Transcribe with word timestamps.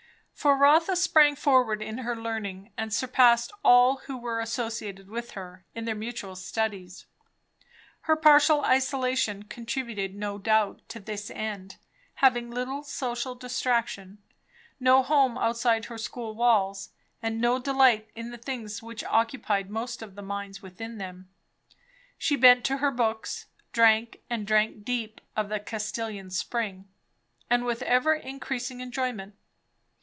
For 0.33 0.57
Rotha 0.57 0.95
sprang 0.95 1.35
forward 1.35 1.83
in 1.83 1.99
her 1.99 2.15
learning 2.15 2.71
and 2.75 2.91
surpassed 2.91 3.53
all 3.63 3.97
who 4.07 4.17
were 4.17 4.39
associated 4.39 5.07
with 5.07 5.31
her, 5.33 5.65
in 5.75 5.85
their 5.85 5.93
mutual 5.93 6.35
studies. 6.35 7.05
Her 8.05 8.15
partial 8.15 8.65
isolation 8.65 9.43
contributed, 9.43 10.15
no 10.15 10.39
doubt, 10.39 10.81
to 10.89 10.99
this 10.99 11.29
end; 11.29 11.77
having 12.15 12.49
little 12.49 12.81
social 12.81 13.35
distraction, 13.35 14.17
no 14.79 15.03
home 15.03 15.37
outside 15.37 15.85
her 15.85 15.99
school 15.99 16.33
walls, 16.33 16.89
and 17.21 17.39
no 17.39 17.59
delight 17.59 18.09
in 18.15 18.31
the 18.31 18.37
things 18.39 18.81
which 18.81 19.03
occupied 19.03 19.69
most 19.69 20.01
of 20.01 20.15
the 20.15 20.23
minds 20.23 20.59
within 20.59 20.97
them, 20.97 21.29
she 22.17 22.35
bent 22.35 22.63
to 22.65 22.77
her 22.77 22.89
books; 22.89 23.45
drank, 23.73 24.21
and 24.27 24.47
drank 24.47 24.83
deep, 24.83 25.21
of 25.35 25.49
the 25.49 25.59
"Castalian 25.59 26.31
spring," 26.31 26.89
and 27.47 27.63
with 27.63 27.83
ever 27.83 28.15
increasing 28.15 28.79
enjoyment. 28.81 29.35